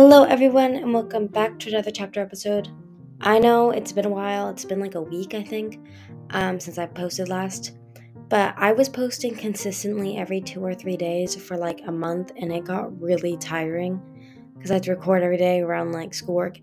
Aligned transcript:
Hello, 0.00 0.22
everyone, 0.22 0.76
and 0.76 0.94
welcome 0.94 1.26
back 1.26 1.58
to 1.58 1.70
another 1.70 1.90
chapter 1.90 2.20
episode. 2.20 2.68
I 3.20 3.40
know 3.40 3.72
it's 3.72 3.90
been 3.90 4.06
a 4.06 4.08
while, 4.08 4.48
it's 4.48 4.64
been 4.64 4.78
like 4.78 4.94
a 4.94 5.02
week, 5.02 5.34
I 5.34 5.42
think, 5.42 5.80
um, 6.30 6.60
since 6.60 6.78
I 6.78 6.86
posted 6.86 7.28
last, 7.28 7.76
but 8.28 8.54
I 8.56 8.70
was 8.70 8.88
posting 8.88 9.34
consistently 9.34 10.16
every 10.16 10.40
two 10.40 10.64
or 10.64 10.72
three 10.72 10.96
days 10.96 11.34
for 11.34 11.56
like 11.56 11.80
a 11.84 11.90
month, 11.90 12.30
and 12.36 12.52
it 12.52 12.64
got 12.64 12.96
really 13.02 13.36
tiring 13.38 14.00
because 14.54 14.70
I 14.70 14.74
had 14.74 14.84
to 14.84 14.92
record 14.92 15.24
every 15.24 15.36
day 15.36 15.62
around 15.62 15.90
like 15.90 16.14
schoolwork, 16.14 16.58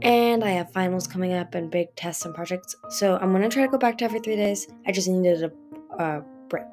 and 0.00 0.42
I 0.42 0.52
have 0.52 0.72
finals 0.72 1.06
coming 1.06 1.34
up 1.34 1.54
and 1.54 1.70
big 1.70 1.94
tests 1.94 2.24
and 2.24 2.34
projects, 2.34 2.74
so 2.88 3.18
I'm 3.18 3.32
gonna 3.32 3.50
try 3.50 3.66
to 3.66 3.70
go 3.70 3.76
back 3.76 3.98
to 3.98 4.06
every 4.06 4.20
three 4.20 4.36
days. 4.36 4.66
I 4.86 4.92
just 4.92 5.08
needed 5.08 5.42
a, 5.42 6.02
a 6.02 6.22
break 6.48 6.64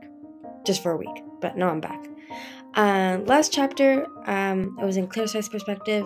just 0.66 0.82
for 0.82 0.94
a 0.94 0.98
week, 0.98 1.25
but 1.42 1.58
now 1.58 1.70
I'm 1.70 1.82
back. 1.82 2.06
Uh, 2.76 3.20
last 3.26 3.54
chapter, 3.54 4.06
um, 4.26 4.78
I 4.80 4.86
was 4.86 4.98
in 4.98 5.08
Clearsight's 5.08 5.50
perspective, 5.50 6.06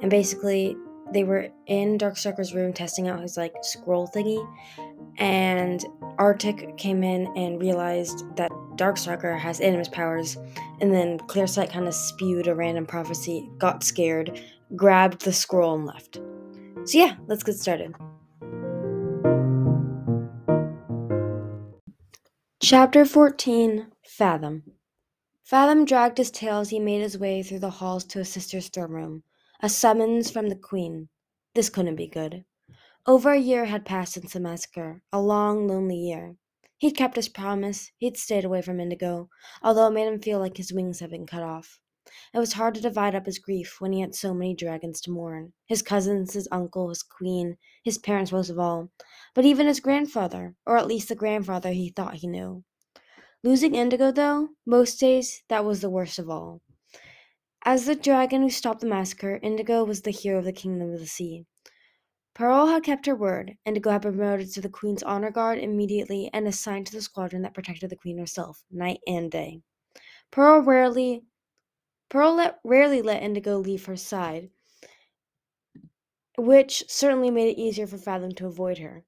and 0.00 0.10
basically 0.10 0.76
they 1.12 1.24
were 1.24 1.48
in 1.66 1.98
Darkstalker's 1.98 2.54
room 2.54 2.72
testing 2.72 3.08
out 3.08 3.20
his 3.20 3.36
like 3.36 3.52
scroll 3.62 4.08
thingy, 4.08 4.46
and 5.18 5.84
Arctic 6.18 6.76
came 6.76 7.02
in 7.02 7.26
and 7.36 7.60
realized 7.60 8.24
that 8.36 8.50
Darkstalker 8.76 9.38
has 9.38 9.60
Animus 9.60 9.88
powers, 9.88 10.36
and 10.80 10.92
then 10.92 11.18
Clearsight 11.18 11.70
kind 11.70 11.88
of 11.88 11.94
spewed 11.94 12.46
a 12.46 12.54
random 12.54 12.86
prophecy, 12.86 13.48
got 13.58 13.82
scared, 13.82 14.40
grabbed 14.76 15.24
the 15.24 15.32
scroll, 15.32 15.74
and 15.74 15.84
left. 15.84 16.20
So 16.84 16.98
yeah, 16.98 17.16
let's 17.26 17.42
get 17.42 17.56
started. 17.56 17.94
Chapter 22.60 23.04
14 23.04 23.88
Fathom 24.16 24.62
Fathom 25.42 25.84
dragged 25.84 26.18
his 26.18 26.30
tail 26.30 26.60
as 26.60 26.70
he 26.70 26.78
made 26.78 27.00
his 27.00 27.18
way 27.18 27.42
through 27.42 27.58
the 27.58 27.68
halls 27.68 28.04
to 28.04 28.20
his 28.20 28.28
sister's 28.28 28.68
throne 28.68 28.92
room. 28.92 29.24
A 29.58 29.68
summons 29.68 30.30
from 30.30 30.48
the 30.48 30.54
queen. 30.54 31.08
This 31.54 31.68
couldn't 31.68 31.96
be 31.96 32.06
good. 32.06 32.44
Over 33.08 33.32
a 33.32 33.40
year 33.40 33.64
had 33.64 33.84
passed 33.84 34.12
since 34.12 34.32
the 34.32 34.38
massacre, 34.38 35.02
a 35.12 35.20
long, 35.20 35.66
lonely 35.66 35.96
year. 35.96 36.36
He'd 36.78 36.96
kept 36.96 37.16
his 37.16 37.28
promise, 37.28 37.90
he'd 37.96 38.16
stayed 38.16 38.44
away 38.44 38.62
from 38.62 38.78
Indigo, 38.78 39.30
although 39.64 39.88
it 39.88 39.94
made 39.94 40.06
him 40.06 40.20
feel 40.20 40.38
like 40.38 40.58
his 40.58 40.72
wings 40.72 41.00
had 41.00 41.10
been 41.10 41.26
cut 41.26 41.42
off. 41.42 41.80
It 42.32 42.38
was 42.38 42.52
hard 42.52 42.76
to 42.76 42.80
divide 42.80 43.16
up 43.16 43.26
his 43.26 43.40
grief 43.40 43.80
when 43.80 43.92
he 43.92 44.00
had 44.00 44.14
so 44.14 44.32
many 44.32 44.54
dragons 44.54 45.00
to 45.00 45.10
mourn 45.10 45.54
his 45.66 45.82
cousins, 45.82 46.34
his 46.34 46.46
uncle, 46.52 46.88
his 46.90 47.02
queen, 47.02 47.56
his 47.82 47.98
parents 47.98 48.30
most 48.30 48.48
of 48.48 48.60
all, 48.60 48.90
but 49.34 49.44
even 49.44 49.66
his 49.66 49.80
grandfather, 49.80 50.54
or 50.64 50.76
at 50.76 50.86
least 50.86 51.08
the 51.08 51.16
grandfather 51.16 51.72
he 51.72 51.90
thought 51.90 52.14
he 52.14 52.28
knew. 52.28 52.62
Losing 53.44 53.74
Indigo, 53.74 54.10
though, 54.10 54.48
most 54.64 54.98
days 54.98 55.42
that 55.50 55.66
was 55.66 55.82
the 55.82 55.90
worst 55.90 56.18
of 56.18 56.30
all. 56.30 56.62
As 57.66 57.84
the 57.84 57.94
dragon 57.94 58.40
who 58.40 58.48
stopped 58.48 58.80
the 58.80 58.86
massacre, 58.86 59.38
Indigo 59.42 59.84
was 59.84 60.00
the 60.00 60.12
hero 60.12 60.38
of 60.38 60.46
the 60.46 60.52
Kingdom 60.52 60.94
of 60.94 60.98
the 60.98 61.06
Sea. 61.06 61.44
Pearl 62.34 62.68
had 62.68 62.84
kept 62.84 63.04
her 63.04 63.14
word. 63.14 63.58
Indigo 63.66 63.90
had 63.90 64.00
been 64.00 64.16
promoted 64.16 64.50
to 64.54 64.62
the 64.62 64.70
Queen's 64.70 65.02
Honor 65.02 65.30
Guard 65.30 65.58
immediately 65.58 66.30
and 66.32 66.48
assigned 66.48 66.86
to 66.86 66.94
the 66.94 67.02
squadron 67.02 67.42
that 67.42 67.52
protected 67.52 67.90
the 67.90 67.96
Queen 67.96 68.16
herself, 68.16 68.64
night 68.70 69.00
and 69.06 69.30
day. 69.30 69.60
Pearl 70.30 70.62
rarely 70.62 71.24
Pearl 72.08 72.36
let, 72.36 72.60
rarely 72.64 73.02
let 73.02 73.22
Indigo 73.22 73.58
leave 73.58 73.84
her 73.84 73.96
side, 73.96 74.48
which 76.38 76.82
certainly 76.88 77.30
made 77.30 77.50
it 77.50 77.60
easier 77.60 77.86
for 77.86 77.98
Fathom 77.98 78.32
to 78.36 78.46
avoid 78.46 78.78
her. 78.78 79.04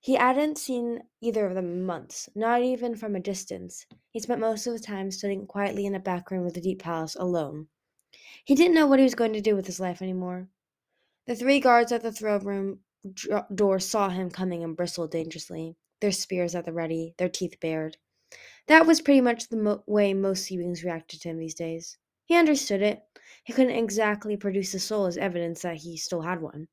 He 0.00 0.14
hadn't 0.14 0.56
seen 0.56 1.02
either 1.20 1.46
of 1.46 1.54
them 1.54 1.66
in 1.66 1.84
months, 1.84 2.28
not 2.34 2.62
even 2.62 2.96
from 2.96 3.14
a 3.14 3.20
distance. 3.20 3.86
He 4.10 4.20
spent 4.20 4.40
most 4.40 4.66
of 4.66 4.72
the 4.72 4.80
time 4.80 5.10
studying 5.10 5.46
quietly 5.46 5.84
in 5.84 5.94
a 5.94 6.00
back 6.00 6.30
room 6.30 6.46
of 6.46 6.54
the 6.54 6.60
Deep 6.60 6.80
Palace 6.80 7.16
alone. 7.16 7.68
He 8.44 8.54
didn't 8.54 8.74
know 8.74 8.86
what 8.86 8.98
he 8.98 9.04
was 9.04 9.14
going 9.14 9.34
to 9.34 9.40
do 9.40 9.54
with 9.54 9.66
his 9.66 9.78
life 9.78 10.00
anymore. 10.00 10.48
The 11.26 11.34
three 11.34 11.60
guards 11.60 11.92
at 11.92 12.02
the 12.02 12.12
throne 12.12 12.44
room 12.44 12.80
door 13.54 13.78
saw 13.78 14.08
him 14.08 14.30
coming 14.30 14.64
and 14.64 14.76
bristled 14.76 15.10
dangerously, 15.10 15.76
their 16.00 16.12
spears 16.12 16.54
at 16.54 16.64
the 16.64 16.72
ready, 16.72 17.14
their 17.18 17.28
teeth 17.28 17.60
bared. 17.60 17.98
That 18.68 18.86
was 18.86 19.00
pretty 19.02 19.20
much 19.20 19.48
the 19.48 19.56
mo- 19.58 19.84
way 19.86 20.14
most 20.14 20.44
sea 20.44 20.56
beings 20.56 20.82
reacted 20.82 21.20
to 21.20 21.28
him 21.28 21.38
these 21.38 21.54
days. 21.54 21.98
He 22.24 22.36
understood 22.36 22.80
it. 22.80 23.02
He 23.44 23.52
couldn't 23.52 23.76
exactly 23.76 24.36
produce 24.36 24.72
a 24.72 24.78
soul 24.78 25.06
as 25.06 25.18
evidence 25.18 25.62
that 25.62 25.76
he 25.76 25.96
still 25.96 26.22
had 26.22 26.40
one. 26.40 26.68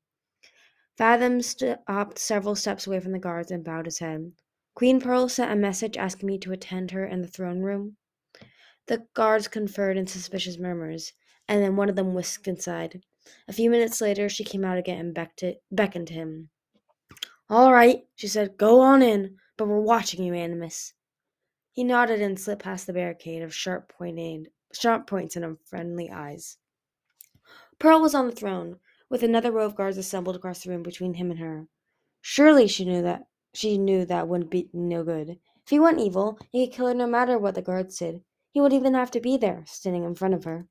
Fathom 0.98 1.40
stopped 1.42 2.18
several 2.18 2.56
steps 2.56 2.88
away 2.88 2.98
from 2.98 3.12
the 3.12 3.20
guards 3.20 3.52
and 3.52 3.62
bowed 3.62 3.84
his 3.84 4.00
head. 4.00 4.32
Queen 4.74 5.00
Pearl 5.00 5.28
sent 5.28 5.52
a 5.52 5.54
message 5.54 5.96
asking 5.96 6.26
me 6.26 6.38
to 6.38 6.50
attend 6.50 6.90
her 6.90 7.06
in 7.06 7.22
the 7.22 7.28
throne 7.28 7.60
room. 7.60 7.96
The 8.88 9.06
guards 9.14 9.46
conferred 9.46 9.96
in 9.96 10.08
suspicious 10.08 10.58
murmurs, 10.58 11.12
and 11.46 11.62
then 11.62 11.76
one 11.76 11.88
of 11.88 11.94
them 11.94 12.14
whisked 12.14 12.48
inside. 12.48 13.00
A 13.46 13.52
few 13.52 13.70
minutes 13.70 14.00
later, 14.00 14.28
she 14.28 14.42
came 14.42 14.64
out 14.64 14.76
again 14.76 15.14
and 15.16 15.54
beckoned 15.70 16.08
to 16.08 16.14
him. 16.14 16.50
All 17.48 17.72
right, 17.72 18.00
she 18.16 18.26
said, 18.26 18.56
go 18.56 18.80
on 18.80 19.00
in, 19.00 19.36
but 19.56 19.68
we're 19.68 19.78
watching 19.80 20.24
you, 20.24 20.34
Animus. 20.34 20.94
He 21.70 21.84
nodded 21.84 22.20
and 22.20 22.40
slipped 22.40 22.62
past 22.62 22.88
the 22.88 22.92
barricade 22.92 23.42
of 23.42 23.54
sharp 23.54 23.88
pointed, 23.96 24.48
sharp 24.74 25.06
points 25.06 25.36
and 25.36 25.44
unfriendly 25.44 26.10
eyes. 26.10 26.56
Pearl 27.78 28.00
was 28.02 28.16
on 28.16 28.26
the 28.26 28.34
throne, 28.34 28.80
with 29.10 29.22
another 29.22 29.50
row 29.50 29.64
of 29.64 29.74
guards 29.74 29.98
assembled 29.98 30.36
across 30.36 30.62
the 30.62 30.70
room 30.70 30.82
between 30.82 31.14
him 31.14 31.30
and 31.30 31.40
her. 31.40 31.66
Surely 32.20 32.66
she 32.66 32.84
knew 32.84 33.02
that 33.02 33.26
she 33.54 33.78
knew 33.78 34.04
that 34.04 34.28
wouldn't 34.28 34.50
be 34.50 34.68
no 34.72 35.02
good. 35.02 35.38
If 35.64 35.70
he 35.70 35.80
went 35.80 36.00
evil, 36.00 36.38
he 36.50 36.66
could 36.66 36.76
kill 36.76 36.86
her 36.88 36.94
no 36.94 37.06
matter 37.06 37.38
what 37.38 37.54
the 37.54 37.62
guards 37.62 37.98
did. 37.98 38.22
He 38.50 38.60
wouldn't 38.60 38.80
even 38.80 38.94
have 38.94 39.10
to 39.12 39.20
be 39.20 39.36
there, 39.36 39.64
standing 39.66 40.04
in 40.04 40.14
front 40.14 40.34
of 40.34 40.44
her. 40.44 40.66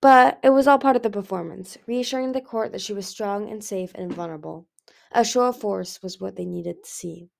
But 0.00 0.38
it 0.42 0.50
was 0.50 0.68
all 0.68 0.78
part 0.78 0.96
of 0.96 1.02
the 1.02 1.10
performance, 1.10 1.78
reassuring 1.86 2.32
the 2.32 2.40
court 2.40 2.72
that 2.72 2.82
she 2.82 2.92
was 2.92 3.06
strong 3.06 3.50
and 3.50 3.64
safe 3.64 3.92
and 3.94 4.04
invulnerable. 4.04 4.66
A 5.12 5.24
show 5.24 5.44
of 5.44 5.58
force 5.58 6.02
was 6.02 6.20
what 6.20 6.36
they 6.36 6.44
needed 6.44 6.84
to 6.84 6.90
see. 6.90 7.30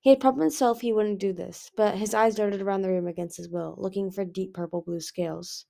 He 0.00 0.10
had 0.10 0.18
promised 0.18 0.42
himself 0.42 0.80
he 0.80 0.92
wouldn't 0.92 1.20
do 1.20 1.32
this, 1.32 1.70
but 1.76 1.98
his 1.98 2.12
eyes 2.12 2.34
darted 2.34 2.60
around 2.60 2.82
the 2.82 2.88
room 2.88 3.06
against 3.06 3.36
his 3.36 3.48
will, 3.48 3.76
looking 3.78 4.10
for 4.10 4.24
deep 4.24 4.52
purple 4.52 4.82
blue 4.82 5.00
scales. 5.00 5.66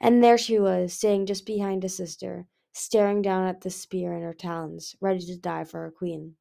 And 0.00 0.22
there 0.22 0.38
she 0.38 0.58
was, 0.58 0.92
standing 0.92 1.26
just 1.26 1.46
behind 1.46 1.82
his 1.82 1.96
sister, 1.96 2.46
staring 2.72 3.22
down 3.22 3.46
at 3.46 3.62
the 3.62 3.70
spear 3.70 4.12
in 4.12 4.22
her 4.22 4.34
talons, 4.34 4.96
ready 5.00 5.24
to 5.26 5.36
die 5.36 5.64
for 5.64 5.80
her 5.80 5.90
queen. 5.90 6.36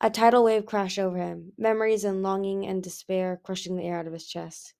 A 0.00 0.10
tidal 0.10 0.44
wave 0.44 0.66
crashed 0.66 0.98
over 0.98 1.16
him, 1.16 1.52
memories 1.56 2.04
and 2.04 2.22
longing 2.22 2.66
and 2.66 2.82
despair 2.82 3.40
crushing 3.42 3.76
the 3.76 3.84
air 3.84 3.98
out 3.98 4.06
of 4.06 4.12
his 4.12 4.26
chest. 4.26 4.74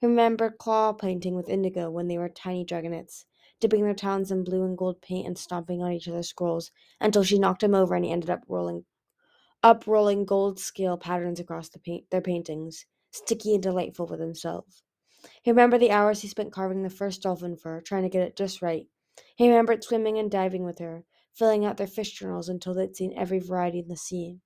He 0.00 0.06
remembered 0.06 0.58
claw 0.58 0.92
painting 0.92 1.34
with 1.34 1.48
Indigo 1.48 1.90
when 1.90 2.08
they 2.08 2.18
were 2.18 2.28
tiny 2.28 2.64
dragonets, 2.64 3.24
dipping 3.60 3.84
their 3.84 3.94
talons 3.94 4.30
in 4.30 4.44
blue 4.44 4.64
and 4.64 4.78
gold 4.78 5.00
paint 5.00 5.26
and 5.26 5.38
stomping 5.38 5.82
on 5.82 5.92
each 5.92 6.08
other's 6.08 6.28
scrolls 6.28 6.70
until 7.00 7.24
she 7.24 7.38
knocked 7.38 7.62
him 7.62 7.74
over 7.74 7.94
and 7.94 8.04
he 8.04 8.10
ended 8.10 8.30
up 8.30 8.44
rolling 8.48 8.84
up 9.62 9.86
rolling 9.86 10.24
gold 10.24 10.58
scale 10.58 10.96
patterns 10.96 11.40
across 11.40 11.68
the 11.68 11.78
paint, 11.78 12.10
their 12.10 12.20
paintings, 12.20 12.86
sticky 13.10 13.54
and 13.54 13.62
delightful 13.62 14.06
with 14.06 14.20
himself. 14.20 14.82
He 15.42 15.50
remembered 15.50 15.80
the 15.80 15.90
hours 15.90 16.20
he 16.22 16.28
spent 16.28 16.52
carving 16.52 16.82
the 16.82 16.90
first 16.90 17.22
dolphin 17.22 17.56
fur, 17.56 17.80
trying 17.80 18.02
to 18.02 18.08
get 18.08 18.22
it 18.22 18.36
just 18.36 18.62
right. 18.62 18.88
He 19.36 19.48
remembered 19.48 19.84
swimming 19.84 20.18
and 20.18 20.30
diving 20.30 20.64
with 20.64 20.78
her, 20.78 21.04
filling 21.32 21.64
out 21.64 21.76
their 21.76 21.86
fish 21.86 22.12
journals 22.12 22.48
until 22.48 22.74
they'd 22.74 22.96
seen 22.96 23.12
every 23.16 23.38
variety 23.38 23.78
in 23.78 23.88
the 23.88 23.96
sea. 23.96 24.40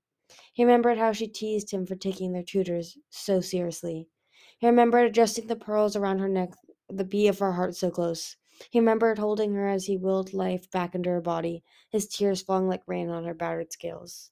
He 0.53 0.65
remembered 0.65 0.99
how 0.99 1.13
she 1.13 1.29
teased 1.29 1.71
him 1.71 1.87
for 1.87 1.95
taking 1.95 2.33
their 2.33 2.43
tutors 2.43 2.99
so 3.11 3.41
seriously. 3.41 4.09
He 4.59 4.67
remembered 4.67 5.07
adjusting 5.07 5.47
the 5.47 5.57
pearls 5.57 5.97
around 5.97 6.19
her 6.19 6.29
neck, 6.29 6.51
the 6.89 7.05
beat 7.05 7.29
of 7.29 7.39
her 7.39 7.53
heart 7.53 7.77
so 7.77 7.91
close. 7.91 8.37
He 8.71 8.79
remembered 8.79 9.19
holding 9.19 9.55
her 9.55 9.69
as 9.69 9.85
he 9.87 9.97
willed 9.97 10.33
life 10.33 10.71
back 10.71 10.95
into 10.95 11.11
her 11.11 11.21
body, 11.21 11.63
his 11.91 12.09
tears 12.09 12.43
falling 12.43 12.69
like 12.69 12.83
rain 12.87 13.09
on 13.09 13.25
her 13.25 13.35
battered 13.35 13.73
scales. 13.73 14.31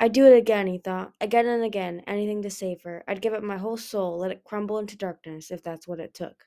I'd 0.00 0.12
do 0.12 0.26
it 0.26 0.36
again, 0.36 0.68
he 0.68 0.78
thought, 0.78 1.12
again 1.20 1.46
and 1.46 1.64
again, 1.64 2.02
anything 2.06 2.42
to 2.42 2.50
save 2.50 2.82
her. 2.82 3.02
I'd 3.08 3.20
give 3.20 3.32
it 3.32 3.42
my 3.42 3.58
whole 3.58 3.76
soul, 3.76 4.18
let 4.18 4.30
it 4.30 4.44
crumble 4.44 4.78
into 4.78 4.96
darkness, 4.96 5.50
if 5.50 5.62
that's 5.62 5.88
what 5.88 5.98
it 6.00 6.14
took. 6.14 6.46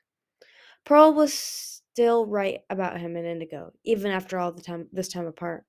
Pearl 0.84 1.12
was 1.12 1.32
still 1.34 2.26
right 2.26 2.60
about 2.70 2.98
him 2.98 3.14
and 3.16 3.26
Indigo, 3.26 3.72
even 3.84 4.10
after 4.10 4.38
all 4.38 4.52
the 4.52 4.62
time 4.62 4.88
this 4.92 5.08
time 5.08 5.26
apart. 5.26 5.64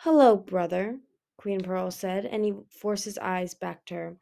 Hello, 0.00 0.36
brother, 0.36 0.98
Queen 1.36 1.60
Pearl 1.60 1.90
said, 1.90 2.26
and 2.26 2.44
he 2.44 2.54
forced 2.68 3.04
his 3.04 3.18
eyes 3.18 3.54
back 3.54 3.84
to 3.86 3.94
her. 3.94 4.16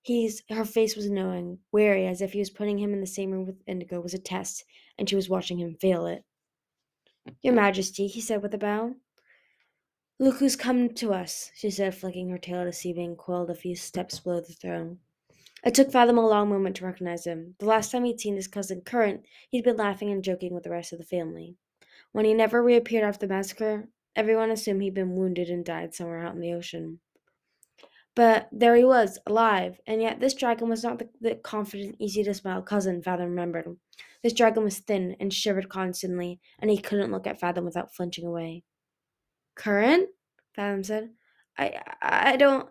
He's 0.00 0.42
her 0.50 0.64
face 0.64 0.96
was 0.96 1.10
knowing, 1.10 1.58
wary, 1.72 2.06
as 2.06 2.20
if 2.20 2.32
he 2.32 2.38
was 2.38 2.50
putting 2.50 2.78
him 2.78 2.92
in 2.92 3.00
the 3.00 3.06
same 3.06 3.30
room 3.30 3.46
with 3.46 3.62
Indigo 3.66 4.00
was 4.00 4.14
a 4.14 4.18
test, 4.18 4.64
and 4.98 5.08
she 5.08 5.16
was 5.16 5.28
watching 5.28 5.58
him 5.58 5.74
fail 5.74 6.06
it. 6.06 6.24
Your 7.42 7.54
Majesty, 7.62 8.06
he 8.06 8.20
said 8.20 8.42
with 8.42 8.54
a 8.54 8.58
bow. 8.58 8.94
Look 10.22 10.36
who's 10.36 10.54
come 10.54 10.90
to 10.90 11.12
us, 11.12 11.50
she 11.52 11.68
said, 11.68 11.96
flicking 11.96 12.28
her 12.28 12.38
tail 12.38 12.62
to 12.62 12.72
see 12.72 12.92
being 12.92 13.16
coiled 13.16 13.50
a 13.50 13.56
few 13.56 13.74
steps 13.74 14.20
below 14.20 14.38
the 14.38 14.52
throne. 14.52 14.98
It 15.64 15.74
took 15.74 15.90
Fathom 15.90 16.16
a 16.16 16.24
long 16.24 16.48
moment 16.48 16.76
to 16.76 16.84
recognize 16.84 17.26
him. 17.26 17.56
The 17.58 17.66
last 17.66 17.90
time 17.90 18.04
he'd 18.04 18.20
seen 18.20 18.36
his 18.36 18.46
cousin 18.46 18.82
Current, 18.82 19.24
he'd 19.50 19.64
been 19.64 19.78
laughing 19.78 20.12
and 20.12 20.22
joking 20.22 20.54
with 20.54 20.62
the 20.62 20.70
rest 20.70 20.92
of 20.92 21.00
the 21.00 21.04
family. 21.04 21.56
When 22.12 22.24
he 22.24 22.34
never 22.34 22.62
reappeared 22.62 23.02
after 23.02 23.26
the 23.26 23.34
massacre, 23.34 23.88
everyone 24.14 24.52
assumed 24.52 24.80
he'd 24.82 24.94
been 24.94 25.16
wounded 25.16 25.48
and 25.48 25.64
died 25.64 25.92
somewhere 25.92 26.24
out 26.24 26.36
in 26.36 26.40
the 26.40 26.52
ocean. 26.52 27.00
But 28.14 28.48
there 28.52 28.76
he 28.76 28.84
was, 28.84 29.18
alive, 29.26 29.80
and 29.88 30.00
yet 30.00 30.20
this 30.20 30.34
dragon 30.34 30.68
was 30.68 30.84
not 30.84 31.00
the, 31.00 31.08
the 31.20 31.34
confident, 31.34 31.96
easy 31.98 32.22
to 32.22 32.32
smile 32.32 32.62
cousin 32.62 33.02
Fathom 33.02 33.30
remembered. 33.30 33.76
This 34.22 34.34
dragon 34.34 34.62
was 34.62 34.78
thin 34.78 35.16
and 35.18 35.34
shivered 35.34 35.68
constantly, 35.68 36.38
and 36.60 36.70
he 36.70 36.78
couldn't 36.78 37.10
look 37.10 37.26
at 37.26 37.40
Fathom 37.40 37.64
without 37.64 37.92
flinching 37.92 38.24
away. 38.24 38.62
Current? 39.54 40.08
Fathom 40.54 40.84
said. 40.84 41.10
I 41.58 41.82
I 42.00 42.36
don't 42.36 42.68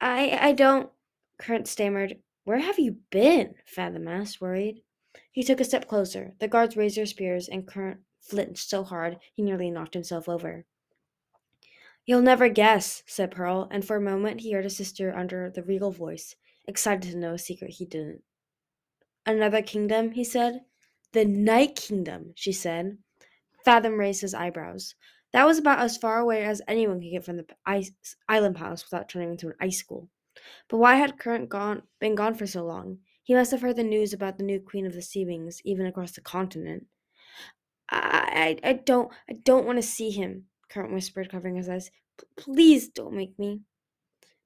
I 0.00 0.38
I 0.40 0.52
don't 0.52 0.90
Current 1.38 1.68
stammered. 1.68 2.18
Where 2.44 2.58
have 2.58 2.78
you 2.78 2.98
been? 3.10 3.54
Fathom 3.66 4.08
asked, 4.08 4.40
worried. 4.40 4.82
He 5.32 5.42
took 5.42 5.60
a 5.60 5.64
step 5.64 5.88
closer. 5.88 6.34
The 6.38 6.48
guards 6.48 6.76
raised 6.76 6.96
their 6.96 7.06
spears, 7.06 7.48
and 7.48 7.66
Current 7.66 8.00
flinched 8.20 8.68
so 8.68 8.84
hard 8.84 9.18
he 9.34 9.42
nearly 9.42 9.70
knocked 9.70 9.94
himself 9.94 10.28
over. 10.28 10.64
You'll 12.06 12.22
never 12.22 12.48
guess, 12.48 13.02
said 13.06 13.32
Pearl, 13.32 13.68
and 13.70 13.84
for 13.84 13.96
a 13.96 14.00
moment 14.00 14.40
he 14.40 14.52
heard 14.52 14.64
his 14.64 14.76
sister 14.76 15.14
under 15.14 15.50
the 15.50 15.62
regal 15.62 15.90
voice, 15.90 16.36
excited 16.68 17.10
to 17.10 17.18
know 17.18 17.34
a 17.34 17.38
secret 17.38 17.72
he 17.72 17.84
didn't. 17.84 18.22
Another 19.26 19.60
kingdom, 19.60 20.12
he 20.12 20.22
said. 20.22 20.60
The 21.12 21.24
Night 21.24 21.74
Kingdom, 21.74 22.32
she 22.36 22.52
said. 22.52 22.98
Fathom 23.64 23.98
raised 23.98 24.20
his 24.20 24.34
eyebrows. 24.34 24.94
That 25.36 25.46
was 25.46 25.58
about 25.58 25.80
as 25.80 25.98
far 25.98 26.18
away 26.18 26.44
as 26.44 26.62
anyone 26.66 26.98
could 26.98 27.10
get 27.10 27.22
from 27.22 27.36
the 27.36 27.44
ice, 27.66 27.92
island 28.26 28.56
palace 28.56 28.82
without 28.90 29.10
turning 29.10 29.32
into 29.32 29.48
an 29.48 29.54
ice 29.60 29.78
school. 29.78 30.08
But 30.66 30.78
why 30.78 30.94
had 30.94 31.18
Current 31.18 31.50
gone, 31.50 31.82
been 32.00 32.14
gone 32.14 32.34
for 32.34 32.46
so 32.46 32.64
long? 32.64 33.00
He 33.22 33.34
must 33.34 33.50
have 33.50 33.60
heard 33.60 33.76
the 33.76 33.82
news 33.82 34.14
about 34.14 34.38
the 34.38 34.44
new 34.44 34.58
Queen 34.58 34.86
of 34.86 34.94
the 34.94 35.02
Sea 35.02 35.26
Wings, 35.26 35.60
even 35.62 35.84
across 35.84 36.12
the 36.12 36.22
continent. 36.22 36.86
I, 37.90 38.56
I, 38.64 38.70
I 38.70 38.72
don't, 38.72 39.12
I 39.28 39.34
don't 39.34 39.66
want 39.66 39.76
to 39.76 39.82
see 39.82 40.10
him, 40.10 40.44
Current 40.70 40.94
whispered, 40.94 41.30
covering 41.30 41.56
his 41.56 41.68
eyes. 41.68 41.90
Please 42.38 42.88
don't 42.88 43.12
make 43.12 43.38
me. 43.38 43.60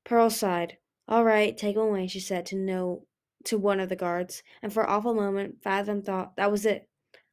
Pearl 0.02 0.28
sighed. 0.28 0.78
All 1.06 1.24
right, 1.24 1.56
take 1.56 1.76
him 1.76 1.82
away, 1.82 2.08
she 2.08 2.18
said 2.18 2.46
to 2.46 2.56
no 2.56 3.06
to 3.44 3.58
one 3.58 3.78
of 3.78 3.90
the 3.90 3.94
guards, 3.94 4.42
and 4.60 4.72
for 4.72 4.82
an 4.82 4.90
awful 4.90 5.14
moment 5.14 5.62
Fathom 5.62 6.02
thought 6.02 6.34
that 6.34 6.50
was 6.50 6.66
it. 6.66 6.88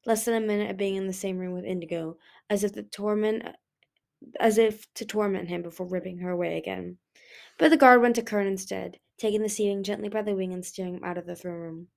Less 0.06 0.26
than 0.26 0.36
a 0.36 0.46
minute 0.46 0.70
of 0.70 0.78
being 0.78 0.96
in 0.96 1.08
the 1.08 1.12
same 1.12 1.40
room 1.40 1.54
with 1.54 1.66
Indigo, 1.66 2.18
as 2.50 2.64
if 2.64 2.74
the 2.74 2.84
torment 2.84 3.44
as 4.40 4.58
if 4.58 4.92
to 4.96 5.06
torment 5.06 5.48
him 5.48 5.62
before 5.62 5.86
ripping 5.86 6.20
her 6.20 6.32
away 6.32 6.58
again. 6.58 6.98
But 7.58 7.70
the 7.70 7.78
guard 7.78 8.02
went 8.02 8.16
to 8.16 8.24
Current 8.24 8.48
instead, 8.48 9.00
taking 9.18 9.42
the 9.42 9.50
seating 9.50 9.84
gently 9.84 10.10
by 10.10 10.24
the 10.24 10.36
wing 10.36 10.54
and 10.54 10.66
steering 10.66 10.96
him 10.96 11.04
out 11.04 11.18
of 11.18 11.26
the 11.26 11.36
throne 11.36 11.60
room. 11.60 11.88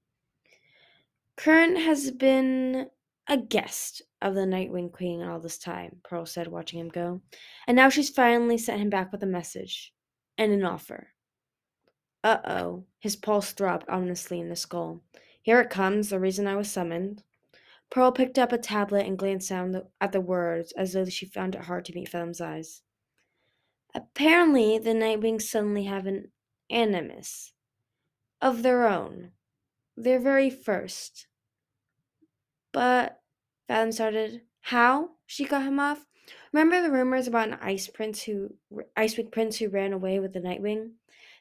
Current 1.37 1.79
has 1.79 2.11
been 2.11 2.91
a 3.27 3.37
guest 3.37 4.03
of 4.21 4.35
the 4.35 4.43
Nightwing 4.43 4.93
Queen 4.93 5.23
all 5.23 5.41
this 5.41 5.59
time, 5.59 6.01
Pearl 6.03 6.27
said, 6.27 6.49
watching 6.49 6.81
him 6.81 6.89
go. 6.89 7.23
And 7.67 7.77
now 7.77 7.89
she's 7.89 8.11
finally 8.11 8.59
sent 8.59 8.81
him 8.81 8.91
back 8.91 9.13
with 9.13 9.23
a 9.23 9.27
message 9.27 9.95
and 10.37 10.53
an 10.53 10.65
offer. 10.65 11.09
Uh 12.23 12.39
oh. 12.45 12.85
His 12.99 13.17
pulse 13.17 13.53
throbbed 13.53 13.89
ominously 13.89 14.41
in 14.41 14.51
his 14.51 14.61
skull. 14.61 15.03
Here 15.43 15.61
it 15.61 15.71
comes, 15.71 16.11
the 16.11 16.21
reason 16.21 16.47
I 16.47 16.57
was 16.57 16.71
summoned. 16.71 17.23
Pearl 17.91 18.13
picked 18.13 18.39
up 18.39 18.53
a 18.53 18.59
tablet 18.59 19.07
and 19.07 19.19
glanced 19.19 19.49
down 19.49 19.83
at 20.01 20.13
the 20.13 20.21
words 20.21 20.73
as 20.73 20.93
though 20.93 21.05
she 21.07 21.27
found 21.27 21.57
it 21.57 21.63
hard 21.63 21.85
to 21.85 21.93
meet 21.93 22.09
Fathom's 22.09 22.41
eyes. 22.41 22.83
Apparently, 23.95 24.79
the 24.79 24.95
Nightwings 24.95 25.43
suddenly 25.43 25.85
have 25.85 26.07
an 26.07 26.31
animus 26.71 27.53
of 28.41 28.63
their 28.63 28.87
own. 28.87 29.33
Their 29.97 30.21
very 30.21 30.51
first. 30.51 31.27
But 32.73 33.21
Fathom 33.67 33.91
started. 33.91 34.43
How? 34.61 35.11
She 35.27 35.45
cut 35.45 35.63
him 35.63 35.81
off. 35.81 36.07
Remember 36.53 36.81
the 36.81 36.93
rumors 36.93 37.27
about 37.27 37.49
an 37.49 37.59
ice 37.61 37.89
prince 37.89 38.23
who 38.23 38.55
Icewing 38.97 39.33
prince 39.33 39.59
who 39.59 39.69
ran 39.69 39.93
away 39.93 40.21
with 40.21 40.33
the 40.33 40.41
Nightwing? 40.41 40.93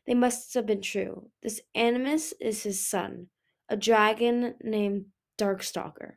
They 0.07 0.15
must 0.15 0.55
have 0.55 0.65
been 0.65 0.81
true. 0.81 1.29
This 1.43 1.61
Animus 1.75 2.33
is 2.41 2.63
his 2.63 2.83
son, 2.83 3.27
a 3.69 3.77
dragon 3.77 4.55
named 4.63 5.05
Darkstalker. 5.37 6.13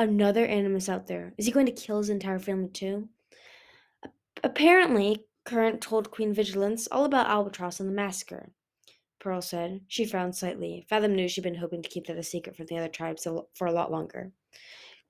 Another 0.00 0.46
Animus 0.46 0.88
out 0.88 1.08
there. 1.08 1.34
Is 1.36 1.44
he 1.44 1.52
going 1.52 1.66
to 1.66 1.72
kill 1.72 1.98
his 1.98 2.08
entire 2.08 2.38
family 2.38 2.70
too? 2.70 3.10
Apparently, 4.42 5.26
Current 5.44 5.82
told 5.82 6.10
Queen 6.10 6.32
Vigilance 6.32 6.88
all 6.90 7.04
about 7.04 7.26
Albatross 7.26 7.80
and 7.80 7.88
the 7.88 7.92
massacre. 7.92 8.50
Pearl 9.18 9.42
said. 9.42 9.82
She 9.88 10.06
frowned 10.06 10.34
slightly. 10.34 10.86
Fathom 10.88 11.14
knew 11.14 11.28
she'd 11.28 11.44
been 11.44 11.54
hoping 11.54 11.82
to 11.82 11.88
keep 11.90 12.06
that 12.06 12.16
a 12.16 12.22
secret 12.22 12.56
from 12.56 12.64
the 12.64 12.78
other 12.78 12.88
tribes 12.88 13.26
for 13.52 13.66
a 13.66 13.72
lot 13.72 13.92
longer. 13.92 14.32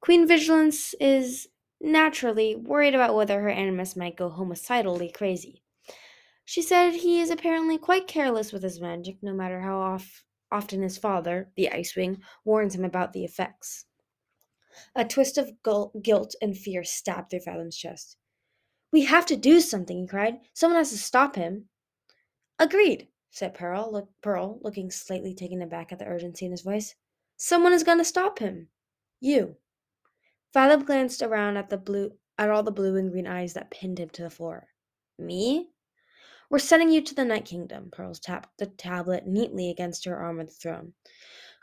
Queen 0.01 0.27
Vigilance 0.27 0.93
is 0.95 1.47
naturally 1.81 2.57
worried 2.57 2.97
about 2.97 3.15
whether 3.15 3.41
her 3.41 3.49
animus 3.49 3.95
might 3.95 4.17
go 4.17 4.29
homicidally 4.29 5.15
crazy. 5.15 5.63
She 6.45 6.63
said 6.63 6.95
he 6.95 7.21
is 7.21 7.31
apparently 7.31 7.79
quite 7.79 8.09
careless 8.09 8.53
with 8.53 8.65
his 8.65 8.81
magic, 8.81 9.19
no 9.23 9.35
matter 9.35 9.61
how 9.61 9.79
off, 9.79 10.25
often 10.51 10.83
his 10.83 10.99
father, 10.99 11.49
the 11.55 11.69
Icewing, 11.73 12.19
warns 12.45 12.75
him 12.75 12.85
about 12.85 13.13
the 13.13 13.25
effects. 13.25 13.85
A 14.95 15.05
twist 15.05 15.39
of 15.39 15.53
guilt 15.63 16.35
and 16.41 16.57
fear 16.57 16.85
stabbed 16.85 17.31
through 17.31 17.41
Fathom's 17.41 17.77
chest. 17.77 18.17
We 18.93 19.05
have 19.05 19.27
to 19.27 19.37
do 19.37 19.61
something, 19.61 19.99
he 19.99 20.07
cried. 20.07 20.41
Someone 20.53 20.81
has 20.81 20.91
to 20.91 20.99
stop 20.99 21.37
him. 21.37 21.69
Agreed, 22.59 23.09
said 23.31 23.55
Pearl, 23.55 23.91
look, 23.93 24.11
Pearl, 24.21 24.59
looking 24.63 24.91
slightly 24.91 25.35
taken 25.35 25.63
aback 25.63 25.93
at 25.93 25.99
the 25.99 26.07
urgency 26.07 26.45
in 26.45 26.51
his 26.51 26.63
voice. 26.63 26.95
Someone 27.37 27.73
is 27.73 27.85
going 27.85 27.99
to 27.99 28.05
stop 28.05 28.39
him. 28.39 28.69
You. 29.21 29.57
Fathom 30.53 30.85
glanced 30.85 31.23
around 31.23 31.57
at 31.57 31.71
the 31.71 31.79
blue 31.79 32.13
at 32.37 32.51
all 32.51 32.63
the 32.63 32.73
blue 32.73 32.97
and 32.97 33.13
green 33.13 33.27
eyes 33.27 33.53
that 33.53 33.71
pinned 33.71 34.01
him 34.01 34.09
to 34.11 34.23
the 34.23 34.31
floor. 34.31 34.69
Me? 35.19 35.71
We're 36.49 36.59
sending 36.59 36.91
you 36.91 37.03
to 37.03 37.15
the 37.15 37.25
Night 37.25 37.45
Kingdom. 37.45 37.91
Pearls 37.93 38.19
tapped 38.19 38.59
the 38.59 38.67
tablet 38.67 39.27
neatly 39.27 39.71
against 39.71 40.05
her 40.07 40.17
arm 40.17 40.41
of 40.41 40.47
the 40.47 40.53
throne. 40.53 40.95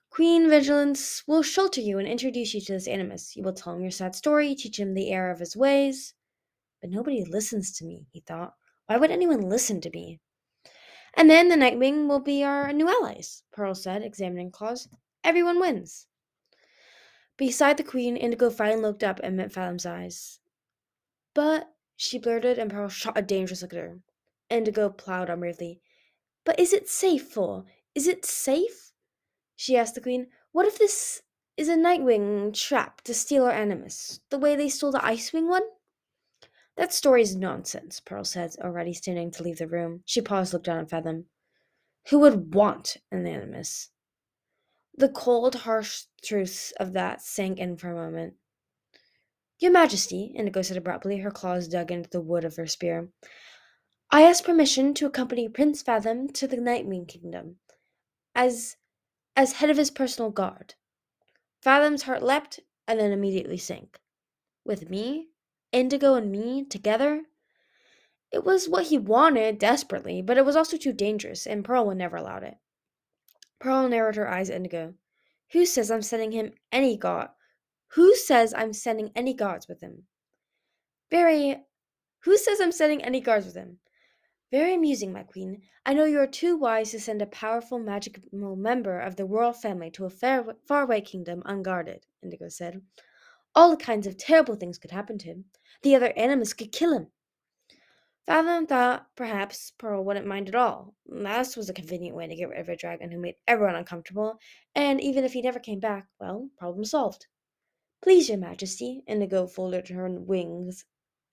Queen 0.09 0.49
Vigilance 0.49 1.23
will 1.27 1.43
shelter 1.43 1.81
you 1.81 1.99
and 1.99 2.07
introduce 2.07 2.53
you 2.53 2.61
to 2.61 2.73
this 2.73 2.87
animus. 2.87 3.35
You 3.35 3.43
will 3.43 3.53
tell 3.53 3.73
him 3.73 3.81
your 3.81 3.91
sad 3.91 4.15
story, 4.15 4.55
teach 4.55 4.79
him 4.79 4.93
the 4.93 5.11
error 5.11 5.31
of 5.31 5.39
his 5.39 5.55
ways. 5.55 6.13
But 6.81 6.89
nobody 6.89 7.23
listens 7.23 7.71
to 7.73 7.85
me, 7.85 8.07
he 8.11 8.21
thought. 8.21 8.53
Why 8.87 8.97
would 8.97 9.11
anyone 9.11 9.41
listen 9.41 9.81
to 9.81 9.89
me? 9.89 10.19
And 11.15 11.29
then 11.29 11.49
the 11.49 11.55
Nightwing 11.55 12.07
will 12.07 12.19
be 12.19 12.43
our 12.43 12.71
new 12.71 12.87
allies, 12.87 13.43
Pearl 13.51 13.75
said, 13.75 14.03
examining 14.03 14.51
claws. 14.51 14.87
Everyone 15.23 15.59
wins. 15.59 16.07
Beside 17.37 17.77
the 17.77 17.83
queen, 17.83 18.15
Indigo 18.15 18.49
finally 18.49 18.81
looked 18.81 19.03
up 19.03 19.19
and 19.23 19.35
met 19.35 19.51
Fathom's 19.51 19.85
eyes. 19.85 20.39
But, 21.33 21.69
she 21.95 22.17
blurted, 22.17 22.57
and 22.57 22.71
Pearl 22.71 22.89
shot 22.89 23.17
a 23.17 23.21
dangerous 23.21 23.61
look 23.61 23.73
at 23.73 23.79
her. 23.79 23.99
Indigo 24.49 24.89
plowed 24.89 25.29
on 25.29 25.39
bravely. 25.39 25.81
But 26.45 26.59
is 26.59 26.71
it 26.71 26.87
safe, 26.87 27.27
Fool? 27.27 27.65
Is 27.93 28.07
it 28.07 28.25
safe? 28.25 28.86
She 29.57 29.75
asked 29.75 29.95
the 29.95 30.01
queen. 30.01 30.27
What 30.51 30.67
if 30.67 30.77
this 30.77 31.23
is 31.57 31.67
a 31.67 31.75
Nightwing 31.75 32.53
trap 32.53 33.01
to 33.01 33.13
steal 33.13 33.43
our 33.43 33.51
animus, 33.51 34.21
the 34.29 34.37
way 34.37 34.55
they 34.55 34.69
stole 34.69 34.91
the 34.91 34.99
Icewing 34.99 35.49
one? 35.49 35.63
That 36.77 36.93
story's 36.93 37.35
nonsense, 37.35 37.99
Pearl 37.99 38.23
said, 38.23 38.55
already 38.61 38.93
standing 38.93 39.31
to 39.31 39.41
leave 39.41 39.57
the 39.57 39.67
room. 39.67 40.03
She 40.05 40.21
paused, 40.21 40.53
looked 40.53 40.67
down 40.67 40.77
at 40.77 40.91
Fathom. 40.91 41.25
Who 42.09 42.19
would 42.19 42.53
want 42.53 42.97
an 43.11 43.25
animus? 43.25 43.89
The 44.95 45.09
cold, 45.09 45.55
harsh 45.55 46.03
truth 46.23 46.71
of 46.79 46.93
that 46.93 47.23
sank 47.23 47.57
in 47.57 47.77
for 47.77 47.89
a 47.89 47.95
moment. 47.95 48.35
Your 49.57 49.71
Majesty, 49.71 50.33
Indigo 50.35 50.61
said 50.61 50.77
abruptly, 50.77 51.17
her 51.17 51.31
claws 51.31 51.67
dug 51.67 51.91
into 51.91 52.11
the 52.11 52.21
wood 52.21 52.45
of 52.45 52.57
her 52.57 52.67
spear. 52.67 53.09
I 54.11 54.21
ask 54.21 54.43
permission 54.43 54.93
to 54.93 55.07
accompany 55.07 55.49
Prince 55.49 55.81
Fathom 55.81 56.29
to 56.33 56.47
the 56.47 56.57
Nightwing 56.57 57.07
Kingdom, 57.07 57.57
as 58.35 58.77
as 59.37 59.53
head 59.53 59.69
of 59.69 59.77
his 59.77 59.91
personal 59.91 60.31
guard. 60.31 60.73
Fathom's 61.61 62.03
heart 62.03 62.23
leapt 62.23 62.59
and 62.87 62.99
then 62.99 63.11
immediately 63.11 63.57
sank. 63.57 63.99
With 64.65 64.89
me? 64.89 65.27
Indigo 65.71 66.15
and 66.15 66.31
me 66.31 66.65
together? 66.65 67.23
It 68.31 68.43
was 68.43 68.67
what 68.67 68.87
he 68.87 68.97
wanted 68.97 69.59
desperately, 69.59 70.21
but 70.23 70.37
it 70.37 70.45
was 70.45 70.55
also 70.55 70.75
too 70.75 70.91
dangerous, 70.91 71.45
and 71.45 71.63
Pearl 71.63 71.85
would 71.85 71.97
never 71.97 72.17
allow 72.17 72.37
it. 72.37 72.57
Pearl 73.59 73.87
narrowed 73.87 74.15
her 74.15 74.27
eyes 74.27 74.49
at 74.49 74.55
Indigo. 74.55 74.95
Who 75.51 75.65
says 75.65 75.91
I'm 75.91 76.01
sending 76.01 76.31
him 76.31 76.53
any 76.71 76.97
god? 76.97 77.29
Who 77.89 78.15
says 78.15 78.53
I'm 78.55 78.73
sending 78.73 79.11
any 79.15 79.33
gods 79.33 79.67
with 79.67 79.81
him? 79.81 80.03
Very. 81.09 81.63
Who 82.23 82.37
says 82.37 82.59
I'm 82.59 82.71
sending 82.71 83.03
any 83.03 83.21
guards 83.21 83.45
with 83.45 83.55
him? 83.55 83.77
Very 84.49 84.75
amusing, 84.75 85.11
my 85.11 85.23
queen. 85.23 85.63
I 85.85 85.93
know 85.93 86.05
you 86.05 86.19
are 86.19 86.27
too 86.27 86.55
wise 86.55 86.91
to 86.91 87.01
send 87.01 87.21
a 87.21 87.25
powerful 87.25 87.79
magical 87.79 88.23
member 88.55 88.97
of 88.97 89.17
the 89.17 89.25
royal 89.25 89.51
family 89.51 89.91
to 89.91 90.05
a 90.05 90.09
far, 90.09 90.55
faraway 90.65 91.01
kingdom 91.01 91.43
unguarded, 91.45 92.05
Indigo 92.23 92.47
said. 92.47 92.81
All 93.53 93.75
kinds 93.75 94.07
of 94.07 94.15
terrible 94.15 94.55
things 94.55 94.77
could 94.77 94.91
happen 94.91 95.17
to 95.17 95.25
him. 95.25 95.45
The 95.81 95.95
other 95.95 96.13
animals 96.15 96.53
could 96.53 96.71
kill 96.71 96.93
him. 96.93 97.11
Fathom 98.25 98.67
thought 98.67 99.07
perhaps 99.15 99.71
Pearl 99.71 100.03
wouldn't 100.05 100.25
mind 100.25 100.47
at 100.47 100.55
all. 100.55 100.95
This 101.05 101.57
was 101.57 101.69
a 101.69 101.73
convenient 101.73 102.15
way 102.15 102.27
to 102.27 102.35
get 102.35 102.47
rid 102.47 102.59
of 102.59 102.69
a 102.69 102.75
dragon 102.77 103.11
who 103.11 103.19
made 103.19 103.35
everyone 103.47 103.75
uncomfortable, 103.75 104.39
and 104.73 105.01
even 105.01 105.25
if 105.25 105.33
he 105.33 105.41
never 105.41 105.59
came 105.59 105.81
back, 105.81 106.07
well, 106.21 106.49
problem 106.57 106.85
solved. 106.85 107.27
Please, 108.01 108.29
your 108.29 108.37
majesty, 108.37 109.03
Indigo 109.07 109.45
folded 109.45 109.89
her 109.89 110.09
wings 110.09 110.85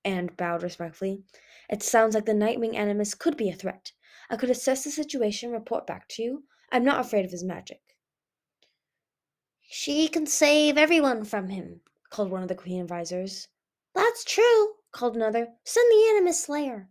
and 0.04 0.36
bowed 0.36 0.62
respectfully. 0.62 1.22
It 1.68 1.82
sounds 1.82 2.14
like 2.14 2.26
the 2.26 2.32
Nightwing 2.32 2.74
Animus 2.74 3.14
could 3.14 3.36
be 3.36 3.48
a 3.48 3.54
threat. 3.54 3.92
I 4.30 4.36
could 4.36 4.50
assess 4.50 4.84
the 4.84 4.90
situation 4.90 5.48
and 5.48 5.54
report 5.54 5.86
back 5.86 6.08
to 6.08 6.22
you. 6.22 6.44
I'm 6.70 6.84
not 6.84 7.00
afraid 7.00 7.24
of 7.24 7.30
his 7.30 7.44
magic. 7.44 7.80
She 9.62 10.08
can 10.08 10.26
save 10.26 10.76
everyone 10.76 11.24
from 11.24 11.48
him, 11.48 11.80
called 12.10 12.30
one 12.30 12.42
of 12.42 12.48
the 12.48 12.54
Queen 12.54 12.80
advisors. 12.80 13.48
That's 13.94 14.24
true, 14.24 14.74
called 14.92 15.16
another. 15.16 15.48
Send 15.64 15.90
the 15.90 16.08
Animus 16.10 16.44
Slayer. 16.44 16.88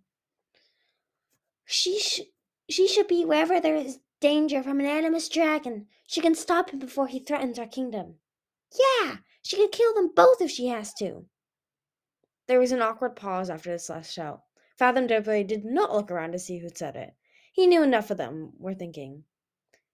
She, 1.66 2.00
sh- 2.00 2.32
she 2.70 2.88
should 2.88 3.08
be 3.08 3.26
wherever 3.26 3.60
there 3.60 3.76
is 3.76 4.00
danger 4.20 4.64
from 4.64 4.80
an 4.80 4.86
Animus 4.86 5.30
dragon. 5.30 5.88
She 6.08 6.22
can 6.22 6.36
stop 6.36 6.72
him 6.72 6.80
before 6.80 7.08
he 7.08 7.20
threatens 7.20 7.60
our 7.60 7.68
kingdom. 7.68 8.16
Yeah, 8.78 9.18
she 9.42 9.58
can 9.58 9.70
kill 9.70 9.94
them 9.94 10.12
both 10.16 10.42
if 10.42 10.50
she 10.50 10.68
has 10.68 10.94
to. 10.96 11.26
There 12.48 12.60
was 12.60 12.72
an 12.72 12.82
awkward 12.82 13.16
pause 13.16 13.50
after 13.50 13.72
this 13.72 13.90
last 13.90 14.12
shout. 14.12 14.44
Fathom 14.78 15.08
Doubtfully 15.08 15.44
did 15.44 15.64
not 15.64 15.94
look 15.94 16.12
around 16.12 16.34
to 16.34 16.40
see 16.40 16.58
who'd 16.58 16.78
said 16.78 16.96
it. 16.96 17.16
He 17.54 17.68
knew 17.68 17.84
enough 17.84 18.12
of 18.12 18.18
them 18.18 18.54
were 18.58 18.74
thinking. 18.74 19.24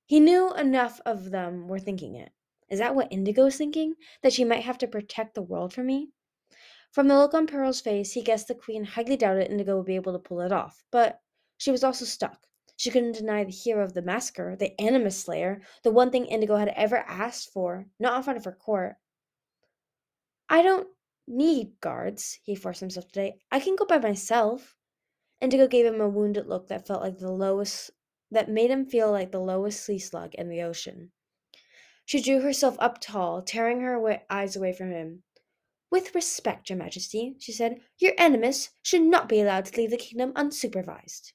He 0.06 0.20
knew 0.20 0.54
enough 0.56 1.00
of 1.06 1.30
them 1.30 1.68
were 1.68 1.80
thinking 1.80 2.16
it. 2.16 2.32
Is 2.70 2.80
that 2.80 2.96
what 2.96 3.12
Indigo's 3.12 3.58
thinking? 3.58 3.96
That 4.22 4.34
she 4.34 4.44
might 4.44 4.64
have 4.64 4.78
to 4.80 4.88
protect 4.88 5.36
the 5.36 5.42
world 5.42 5.74
from 5.74 5.88
me? 5.88 6.10
From 6.92 7.08
the 7.08 7.18
look 7.18 7.36
on 7.36 7.46
Pearl's 7.46 7.82
face, 7.82 8.14
he 8.14 8.24
guessed 8.24 8.48
the 8.48 8.56
Queen 8.56 8.84
highly 8.84 9.16
doubted 9.16 9.52
Indigo 9.52 9.78
would 9.78 9.86
be 9.86 9.96
able 9.96 10.14
to 10.14 10.20
pull 10.20 10.42
it 10.42 10.52
off, 10.52 10.84
but 10.90 11.22
she 11.58 11.70
was 11.70 11.84
also 11.84 12.06
stuck. 12.06 12.48
She 12.78 12.90
couldn't 12.90 13.12
deny 13.12 13.44
the 13.44 13.52
hero 13.52 13.84
of 13.84 13.94
the 13.94 14.02
massacre, 14.02 14.56
the 14.56 14.80
Animus 14.82 15.22
Slayer, 15.24 15.62
the 15.84 15.92
one 15.92 16.10
thing 16.10 16.26
Indigo 16.26 16.56
had 16.56 16.70
ever 16.70 16.98
asked 16.98 17.52
for, 17.52 17.86
not 18.00 18.18
in 18.18 18.24
front 18.24 18.38
of 18.38 18.46
her 18.46 18.54
court. 18.54 18.96
I 20.48 20.62
don't 20.62 20.88
need 21.30 21.80
guards, 21.80 22.40
he 22.44 22.56
forced 22.56 22.80
himself 22.80 23.08
to 23.10 23.14
say. 23.14 23.40
I 23.52 23.60
can 23.60 23.76
go 23.76 23.86
by 23.86 24.00
myself. 24.00 24.76
Indigo 25.40 25.68
gave 25.68 25.86
him 25.86 26.02
a 26.02 26.10
wounded 26.10 26.48
look 26.48 26.68
that 26.68 26.88
felt 26.88 27.02
like 27.02 27.20
the 27.20 27.32
lowest 27.32 27.92
that 28.32 28.50
made 28.50 28.70
him 28.70 28.86
feel 28.86 29.12
like 29.12 29.32
the 29.32 29.40
lowest 29.40 29.84
sea 29.86 30.00
slug 30.00 30.36
in 30.36 30.50
the 30.50 30.62
ocean. 30.62 31.12
She 32.06 32.22
drew 32.22 32.42
herself 32.42 32.76
up 32.80 33.00
tall, 33.00 33.42
tearing 33.42 33.82
her 33.82 34.22
eyes 34.30 34.56
away 34.56 34.74
from 34.74 34.92
him. 34.92 35.24
With 35.92 36.14
respect, 36.14 36.70
Your 36.70 36.78
Majesty, 36.78 37.36
she 37.40 37.52
said, 37.52 37.82
your 37.98 38.14
Animus 38.20 38.70
should 38.84 39.02
not 39.02 39.30
be 39.30 39.42
allowed 39.42 39.66
to 39.66 39.78
leave 39.80 39.92
the 39.92 39.98
kingdom 39.98 40.34
unsupervised. 40.34 41.34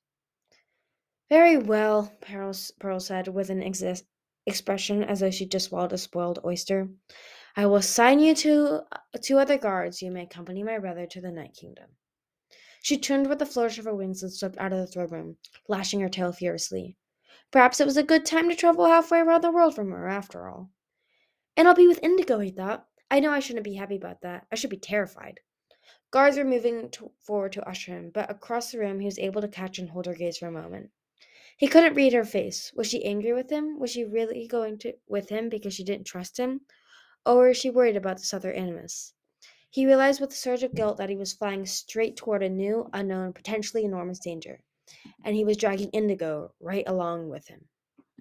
Very 1.28 1.56
well, 1.56 2.12
Pearl, 2.20 2.52
Pearl 2.78 3.00
said 3.00 3.28
with 3.28 3.50
an 3.50 3.62
ex- 3.62 4.04
expression 4.46 5.02
as 5.02 5.20
though 5.20 5.30
she 5.30 5.46
just 5.46 5.68
swallowed 5.68 5.92
a 5.92 5.98
spoiled 5.98 6.38
oyster. 6.44 6.88
I 7.56 7.66
will 7.66 7.76
assign 7.76 8.18
you 8.18 8.34
to 8.34 8.82
uh, 8.90 8.99
two 9.23 9.38
other 9.38 9.56
guards. 9.56 10.02
You 10.02 10.11
may 10.11 10.25
accompany 10.25 10.64
my 10.64 10.78
brother 10.78 11.06
to 11.06 11.20
the 11.20 11.30
Night 11.30 11.54
Kingdom. 11.54 11.90
She 12.82 12.99
turned 12.99 13.28
with 13.28 13.40
a 13.40 13.46
flourish 13.46 13.78
of 13.78 13.84
her 13.84 13.94
wings 13.94 14.23
and 14.23 14.32
swept 14.32 14.58
out 14.58 14.73
of 14.73 14.78
the 14.78 14.87
throne 14.87 15.08
room, 15.08 15.37
lashing 15.68 16.00
her 16.00 16.08
tail 16.08 16.32
furiously. 16.32 16.96
Perhaps 17.52 17.78
it 17.78 17.87
was 17.87 17.96
a 17.96 18.02
good 18.02 18.26
time 18.26 18.49
to 18.49 18.56
travel 18.56 18.87
halfway 18.87 19.20
around 19.20 19.42
the 19.42 19.52
world 19.52 19.76
from 19.76 19.92
her, 19.92 20.08
after 20.08 20.49
all. 20.49 20.70
And 21.56 21.68
I'll 21.68 21.75
be 21.75 21.87
with 21.87 22.02
Indigo, 22.02 22.40
he 22.40 22.50
thought. 22.50 22.88
I 23.08 23.20
know 23.20 23.30
I 23.30 23.38
shouldn't 23.38 23.64
be 23.64 23.75
happy 23.75 23.96
about 23.96 24.23
that. 24.23 24.46
I 24.50 24.56
should 24.56 24.70
be 24.70 24.76
terrified. 24.76 25.38
Guards 26.11 26.37
were 26.37 26.44
moving 26.44 26.90
to- 26.90 27.12
forward 27.20 27.52
to 27.52 27.68
usher 27.68 27.92
him, 27.92 28.11
but 28.12 28.28
across 28.28 28.73
the 28.73 28.80
room 28.80 28.99
he 28.99 29.06
was 29.06 29.18
able 29.18 29.40
to 29.40 29.49
catch 29.49 29.78
and 29.78 29.90
hold 29.90 30.06
her 30.06 30.14
gaze 30.14 30.38
for 30.38 30.49
a 30.49 30.52
moment. 30.52 30.90
He 31.56 31.68
couldn't 31.68 31.94
read 31.94 32.12
her 32.12 32.25
face. 32.25 32.73
Was 32.75 32.88
she 32.88 33.04
angry 33.04 33.32
with 33.32 33.49
him? 33.50 33.78
Was 33.78 33.92
she 33.92 34.04
really 34.04 34.49
going 34.49 34.76
to 34.78 34.94
with 35.06 35.28
him 35.28 35.49
because 35.49 35.75
she 35.75 35.84
didn't 35.84 36.06
trust 36.06 36.37
him? 36.37 36.62
Or 37.26 37.48
was 37.48 37.56
she 37.56 37.70
worried 37.70 37.96
about 37.96 38.18
this 38.18 38.34
other 38.34 38.52
animus? 38.52 39.14
He 39.70 39.86
realized 39.86 40.20
with 40.20 40.32
a 40.32 40.36
surge 40.36 40.62
of 40.62 40.74
guilt 40.74 40.98
that 40.98 41.10
he 41.10 41.16
was 41.16 41.32
flying 41.32 41.66
straight 41.66 42.16
toward 42.16 42.42
a 42.42 42.48
new, 42.48 42.88
unknown, 42.92 43.32
potentially 43.32 43.84
enormous 43.84 44.18
danger 44.18 44.60
and 45.24 45.34
he 45.34 45.44
was 45.44 45.56
dragging 45.56 45.90
Indigo 45.90 46.52
right 46.60 46.84
along 46.86 47.28
with 47.30 47.48
him. 47.48 47.68